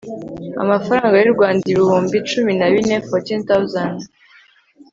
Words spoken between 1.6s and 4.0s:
ibihumbi cumi na bine fourteen thousand